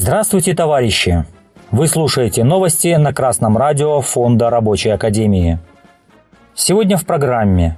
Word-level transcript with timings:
Здравствуйте, 0.00 0.54
товарищи! 0.54 1.24
Вы 1.72 1.88
слушаете 1.88 2.44
новости 2.44 2.94
на 2.94 3.12
Красном 3.12 3.56
радио 3.58 4.00
Фонда 4.00 4.48
Рабочей 4.48 4.90
Академии. 4.90 5.58
Сегодня 6.54 6.96
в 6.96 7.04
программе. 7.04 7.76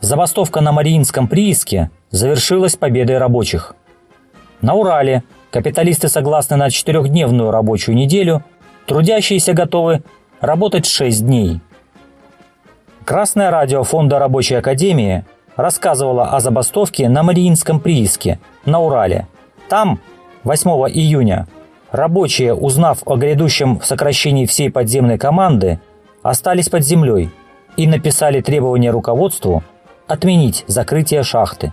Забастовка 0.00 0.62
на 0.62 0.72
Мариинском 0.72 1.28
прииске 1.28 1.90
завершилась 2.10 2.76
победой 2.76 3.18
рабочих. 3.18 3.76
На 4.62 4.72
Урале 4.72 5.22
капиталисты 5.50 6.08
согласны 6.08 6.56
на 6.56 6.70
четырехдневную 6.70 7.50
рабочую 7.50 7.94
неделю, 7.94 8.42
трудящиеся 8.86 9.52
готовы 9.52 10.02
работать 10.40 10.86
6 10.86 11.26
дней. 11.26 11.60
Красное 13.04 13.50
радио 13.50 13.84
Фонда 13.84 14.18
Рабочей 14.18 14.54
Академии 14.54 15.26
рассказывало 15.56 16.30
о 16.30 16.40
забастовке 16.40 17.06
на 17.10 17.22
Мариинском 17.22 17.80
прииске 17.80 18.40
на 18.64 18.80
Урале. 18.80 19.28
Там 19.68 20.00
8 20.44 20.70
июня 20.92 21.46
рабочие, 21.90 22.54
узнав 22.54 23.02
о 23.06 23.16
грядущем 23.16 23.80
сокращении 23.82 24.46
всей 24.46 24.70
подземной 24.70 25.18
команды, 25.18 25.80
остались 26.22 26.68
под 26.68 26.84
землей 26.84 27.30
и 27.76 27.86
написали 27.86 28.40
требование 28.40 28.90
руководству 28.90 29.62
отменить 30.06 30.64
закрытие 30.66 31.22
шахты. 31.22 31.72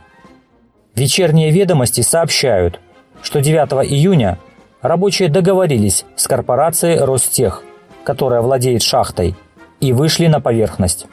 Вечерние 0.96 1.52
ведомости 1.52 2.02
сообщают, 2.02 2.80
что 3.22 3.42
9 3.42 3.90
июня 3.92 4.38
рабочие 4.82 5.30
договорились 5.30 6.06
с 6.16 6.28
корпорацией 6.28 7.00
Ростех, 7.00 7.64
которая 8.04 8.42
владеет 8.42 8.82
шахтой, 8.82 9.36
и 9.80 9.94
вышли 9.94 10.28
на 10.28 10.40
поверхность. 10.40 11.08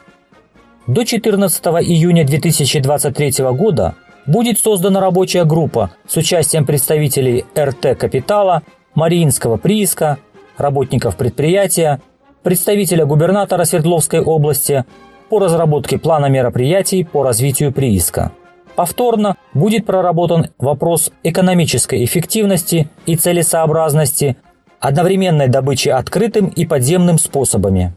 До 0.86 1.04
14 1.04 1.64
июня 1.64 2.24
2023 2.24 3.44
года 3.52 3.94
будет 4.26 4.58
создана 4.58 5.00
рабочая 5.00 5.44
группа 5.44 5.90
с 6.06 6.16
участием 6.16 6.64
представителей 6.64 7.44
РТ 7.56 7.98
«Капитала», 7.98 8.62
Мариинского 8.94 9.56
прииска, 9.56 10.18
работников 10.58 11.16
предприятия, 11.16 12.00
представителя 12.42 13.06
губернатора 13.06 13.64
Свердловской 13.64 14.20
области 14.20 14.84
по 15.30 15.38
разработке 15.38 15.98
плана 15.98 16.26
мероприятий 16.26 17.04
по 17.04 17.22
развитию 17.22 17.72
прииска. 17.72 18.32
Повторно 18.74 19.36
будет 19.54 19.86
проработан 19.86 20.48
вопрос 20.58 21.10
экономической 21.22 22.04
эффективности 22.04 22.88
и 23.06 23.16
целесообразности 23.16 24.36
одновременной 24.80 25.48
добычи 25.48 25.88
открытым 25.88 26.48
и 26.48 26.66
подземным 26.66 27.18
способами. 27.18 27.94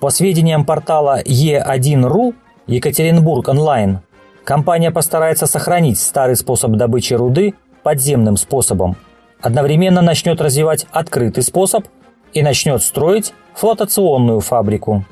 По 0.00 0.10
сведениям 0.10 0.64
портала 0.64 1.22
Е1.ру 1.22 2.34
Екатеринбург 2.66 3.48
онлайн, 3.48 4.00
Компания 4.44 4.90
постарается 4.90 5.46
сохранить 5.46 5.98
старый 5.98 6.36
способ 6.36 6.72
добычи 6.72 7.14
руды 7.14 7.54
подземным 7.82 8.36
способом, 8.36 8.96
одновременно 9.40 10.02
начнет 10.02 10.40
развивать 10.40 10.86
открытый 10.90 11.42
способ 11.42 11.86
и 12.34 12.42
начнет 12.42 12.82
строить 12.82 13.32
флотационную 13.54 14.40
фабрику. 14.40 15.04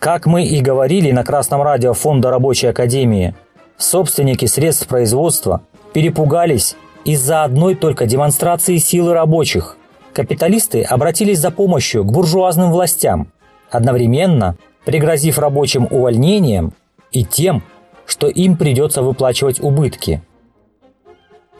Как 0.00 0.26
мы 0.26 0.44
и 0.44 0.60
говорили 0.60 1.12
на 1.12 1.24
Красном 1.24 1.62
радио 1.62 1.94
Фонда 1.94 2.30
Рабочей 2.30 2.66
Академии, 2.66 3.34
собственники 3.76 4.46
средств 4.46 4.88
производства 4.88 5.62
перепугались 5.92 6.76
из-за 7.04 7.44
одной 7.44 7.76
только 7.76 8.06
демонстрации 8.06 8.78
силы 8.78 9.14
рабочих. 9.14 9.76
Капиталисты 10.12 10.82
обратились 10.82 11.38
за 11.38 11.50
помощью 11.50 12.04
к 12.04 12.12
буржуазным 12.12 12.72
властям, 12.72 13.28
одновременно 13.70 14.56
пригрозив 14.84 15.38
рабочим 15.38 15.86
увольнением 15.90 16.72
и 17.12 17.24
тем, 17.24 17.62
что 18.06 18.28
им 18.28 18.56
придется 18.56 19.02
выплачивать 19.02 19.60
убытки. 19.60 20.22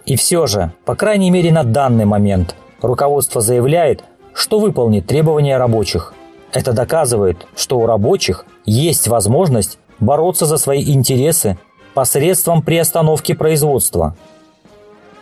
И 0.06 0.17
все 0.17 0.47
же, 0.47 0.73
по 0.84 0.95
крайней 0.95 1.31
мере 1.31 1.50
на 1.53 1.64
данный 1.64 2.05
момент, 2.05 2.55
руководство 2.83 3.41
заявляет, 3.41 4.05
что 4.34 4.59
выполнит 4.59 5.06
требования 5.06 5.56
рабочих. 5.56 6.12
Это 6.53 6.72
доказывает, 6.72 7.47
что 7.56 7.78
у 7.78 7.87
рабочих 7.87 8.44
есть 8.65 9.09
возможность 9.09 9.78
бороться 9.99 10.47
за 10.47 10.59
свои 10.59 10.93
интересы 10.93 11.59
посредством 11.94 12.62
приостановки 12.62 13.32
производства. 13.32 14.16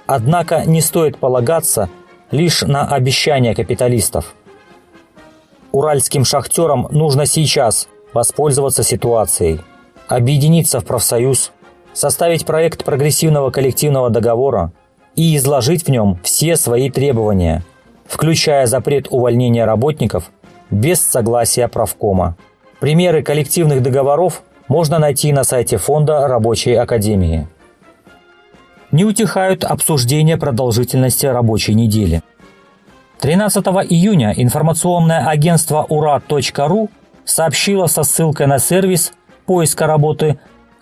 Однако 0.06 0.64
не 0.66 0.80
стоит 0.80 1.18
полагаться 1.18 1.88
лишь 2.30 2.62
на 2.62 2.86
обещания 2.88 3.54
капиталистов. 3.54 4.34
Уральским 5.70 6.24
шахтерам 6.24 6.88
нужно 6.90 7.24
сейчас 7.24 7.88
воспользоваться 8.12 8.82
ситуацией– 8.82 9.60
объединиться 10.16 10.80
в 10.80 10.84
профсоюз, 10.84 11.52
составить 11.92 12.46
проект 12.46 12.84
прогрессивного 12.84 13.50
коллективного 13.50 14.10
договора 14.10 14.72
и 15.16 15.36
изложить 15.36 15.86
в 15.86 15.88
нем 15.88 16.18
все 16.22 16.56
свои 16.56 16.90
требования, 16.90 17.62
включая 18.06 18.66
запрет 18.66 19.06
увольнения 19.10 19.64
работников 19.64 20.30
без 20.70 21.00
согласия 21.00 21.68
правкома. 21.68 22.36
Примеры 22.80 23.22
коллективных 23.22 23.82
договоров 23.82 24.42
можно 24.68 24.98
найти 24.98 25.32
на 25.32 25.44
сайте 25.44 25.76
Фонда 25.76 26.26
Рабочей 26.26 26.74
Академии. 26.74 27.46
Не 28.90 29.04
утихают 29.04 29.64
обсуждения 29.64 30.36
продолжительности 30.36 31.26
рабочей 31.26 31.74
недели. 31.74 32.22
13 33.20 33.64
июня 33.88 34.34
информационное 34.36 35.26
агентство 35.26 35.86
ура.ру 35.88 36.90
сообщило 37.24 37.86
со 37.86 38.02
ссылкой 38.02 38.46
на 38.46 38.58
сервис 38.58 39.12
поиска 39.46 39.86
работы 39.86 40.38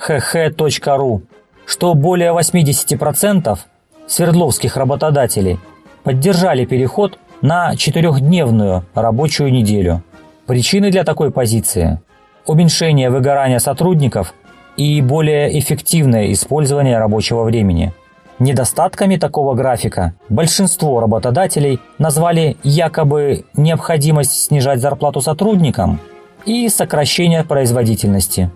hh.ru, 0.06 1.22
что 1.66 1.94
более 1.94 2.32
80% 2.32 3.58
свердловских 4.06 4.76
работодателей 4.76 5.58
поддержали 6.02 6.64
переход 6.64 7.18
на 7.42 7.76
четырехдневную 7.76 8.84
рабочую 8.94 9.52
неделю. 9.52 10.02
Причины 10.46 10.90
для 10.90 11.04
такой 11.04 11.30
позиции– 11.30 12.00
уменьшение 12.46 13.10
выгорания 13.10 13.58
сотрудников 13.58 14.34
и 14.76 15.00
более 15.02 15.58
эффективное 15.58 16.32
использование 16.32 16.98
рабочего 16.98 17.44
времени. 17.44 17.92
Недостатками 18.38 19.16
такого 19.16 19.54
графика 19.54 20.14
большинство 20.30 21.00
работодателей 21.00 21.78
назвали 21.98 22.56
якобы 22.62 23.44
необходимость 23.54 24.46
снижать 24.46 24.80
зарплату 24.80 25.20
сотрудникам 25.20 26.00
и 26.44 26.68
сокращение 26.68 27.44
производительности. 27.44 28.50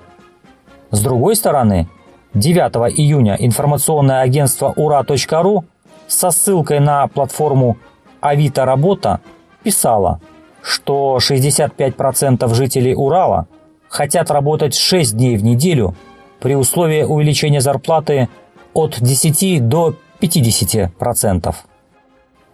С 0.91 1.01
другой 1.01 1.37
стороны, 1.37 1.89
9 2.35 2.99
июня 2.99 3.37
информационное 3.39 4.21
агентство 4.23 4.73
ура.ру 4.77 5.65
со 6.07 6.31
ссылкой 6.31 6.81
на 6.81 7.07
платформу 7.09 7.77
Авито 8.21 8.65
Работа 8.65 9.21
писало, 9.63 10.21
что 10.63 11.19
65% 11.21 12.53
жителей 12.55 12.95
Урала 12.95 13.47
хотят 13.89 14.31
работать 14.31 14.75
6 14.75 15.17
дней 15.17 15.37
в 15.37 15.45
неделю 15.45 15.95
при 16.41 16.55
условии 16.57 17.03
увеличения 17.03 17.61
зарплаты 17.61 18.29
от 18.73 19.01
10 19.01 19.69
до 19.69 19.95
50%. 20.21 21.55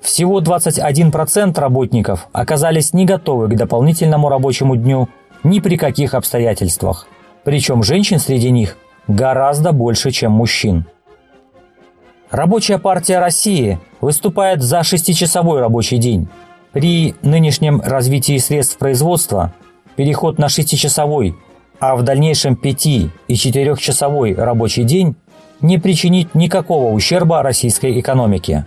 Всего 0.00 0.40
21% 0.40 1.58
работников 1.60 2.28
оказались 2.32 2.92
не 2.92 3.04
готовы 3.04 3.48
к 3.48 3.56
дополнительному 3.56 4.28
рабочему 4.28 4.76
дню 4.76 5.08
ни 5.44 5.60
при 5.60 5.76
каких 5.76 6.14
обстоятельствах. 6.14 7.06
Причем 7.44 7.82
женщин 7.82 8.18
среди 8.18 8.50
них 8.50 8.76
гораздо 9.08 9.72
больше, 9.72 10.10
чем 10.10 10.32
мужчин. 10.32 10.84
Рабочая 12.30 12.78
партия 12.78 13.18
России 13.18 13.78
выступает 14.00 14.62
за 14.62 14.82
шестичасовой 14.82 15.60
рабочий 15.60 15.98
день. 15.98 16.28
При 16.72 17.14
нынешнем 17.22 17.80
развитии 17.80 18.38
средств 18.38 18.78
производства 18.78 19.52
переход 19.96 20.38
на 20.38 20.48
шестичасовой, 20.48 21.34
а 21.80 21.96
в 21.96 22.02
дальнейшем 22.02 22.54
пяти- 22.54 23.10
и 23.26 23.34
четырехчасовой 23.34 24.34
рабочий 24.34 24.84
день 24.84 25.16
не 25.60 25.78
причинит 25.78 26.34
никакого 26.34 26.92
ущерба 26.92 27.42
российской 27.42 27.98
экономике. 27.98 28.66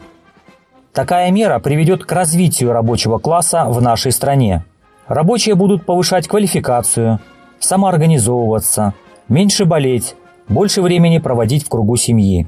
Такая 0.92 1.32
мера 1.32 1.60
приведет 1.60 2.04
к 2.04 2.12
развитию 2.12 2.74
рабочего 2.74 3.18
класса 3.18 3.66
в 3.68 3.82
нашей 3.82 4.12
стране– 4.12 4.66
Рабочие 5.08 5.56
будут 5.56 5.86
повышать 5.86 6.28
квалификацию, 6.28 7.20
самоорганизовываться, 7.60 8.94
меньше 9.28 9.66
болеть, 9.66 10.16
больше 10.48 10.82
времени 10.82 11.18
проводить 11.18 11.66
в 11.66 11.70
кругу 11.70 11.98
семьи. 11.98 12.48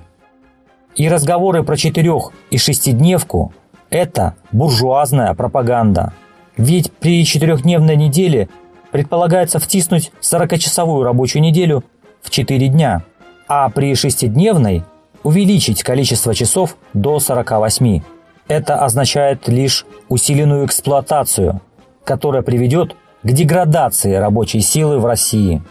И 0.95 1.09
разговоры 1.09 1.63
про 1.63 1.75
четырех- 1.75 2.31
и 2.51 2.57
шестидневку– 2.57 3.53
это 3.89 4.35
буржуазная 4.53 5.33
пропаганда. 5.33 6.13
Ведь 6.55 6.93
при 6.93 7.25
четырехдневной 7.25 7.97
неделе 7.97 8.47
предполагается 8.91 9.59
втиснуть 9.59 10.13
40-часовую 10.21 11.03
рабочую 11.03 11.41
неделю 11.41 11.83
в 12.21 12.29
4 12.29 12.69
дня, 12.69 13.03
а 13.49 13.69
при 13.69 13.93
шестидневной 13.95 14.83
увеличить 15.23 15.83
количество 15.83 16.33
часов 16.33 16.77
до 16.93 17.19
48. 17.19 18.01
Это 18.47 18.77
означает 18.77 19.49
лишь 19.49 19.85
усиленную 20.07 20.65
эксплуатацию– 20.65 21.59
которая 22.05 22.41
приведет 22.41 22.95
к 23.23 23.31
деградации 23.31 24.13
рабочей 24.13 24.61
силы 24.61 24.99
в 24.99 25.05
России. 25.05 25.61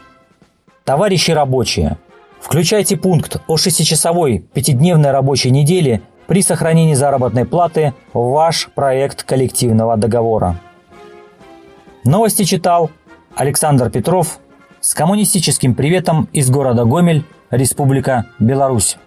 Товарищи 0.84 1.30
рабочие, 1.30 1.96
включайте 2.40 2.96
пункт 2.96 3.40
о 3.46 3.56
шестичасовой 3.56 4.40
пятидневной 4.52 5.12
рабочей 5.12 5.50
неделе 5.50 6.02
при 6.26 6.42
сохранении 6.42 6.94
заработной 6.94 7.46
платы 7.46 7.94
ваш 8.12 8.68
проект 8.74 9.22
коллективного 9.22 9.96
договора. 9.96 10.60
Новости 12.04 12.44
читал 12.44 12.90
Александр 13.34 13.88
Петров 13.88 14.40
с 14.80 14.92
коммунистическим 14.94 15.74
приветом 15.74 16.28
из 16.32 16.50
города 16.50 16.84
Гомель, 16.84 17.24
Республика 17.50 18.26
Беларусь. 18.38 18.98